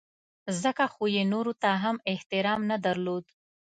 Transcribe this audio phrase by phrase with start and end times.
[0.61, 3.25] ځکه خو یې نورو ته هم احترام نه درلود.